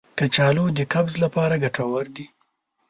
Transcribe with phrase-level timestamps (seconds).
[0.17, 2.25] کچالو د قبض لپاره ګټور دی.